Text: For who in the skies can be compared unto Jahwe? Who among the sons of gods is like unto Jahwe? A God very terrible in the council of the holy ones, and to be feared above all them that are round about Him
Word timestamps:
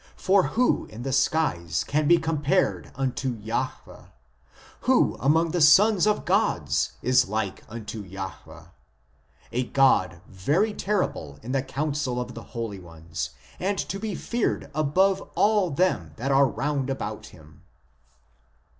For 0.17 0.41
who 0.57 0.85
in 0.85 1.03
the 1.03 1.13
skies 1.13 1.83
can 1.83 2.07
be 2.07 2.17
compared 2.17 2.91
unto 2.95 3.35
Jahwe? 3.37 4.09
Who 4.79 5.15
among 5.19 5.51
the 5.51 5.61
sons 5.61 6.07
of 6.07 6.25
gods 6.25 6.93
is 7.03 7.27
like 7.27 7.63
unto 7.69 8.01
Jahwe? 8.03 8.69
A 9.51 9.63
God 9.65 10.21
very 10.27 10.73
terrible 10.73 11.37
in 11.43 11.51
the 11.51 11.61
council 11.61 12.19
of 12.19 12.33
the 12.33 12.41
holy 12.57 12.79
ones, 12.79 13.29
and 13.59 13.77
to 13.77 13.99
be 13.99 14.15
feared 14.15 14.71
above 14.73 15.21
all 15.35 15.69
them 15.69 16.13
that 16.15 16.31
are 16.31 16.47
round 16.47 16.89
about 16.89 17.27
Him 17.27 17.61